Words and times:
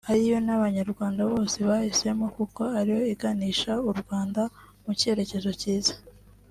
ariyo 0.11 0.37
n’abanyarwanda 0.45 1.21
bose 1.31 1.57
bahisemo 1.67 2.25
kuko 2.37 2.61
ari 2.79 2.91
yo 2.97 3.03
iganisha 3.13 3.71
u 3.89 3.93
Rwanda 3.99 4.41
mu 4.83 4.91
cyerekezo 4.99 5.51
cyiza 5.61 5.95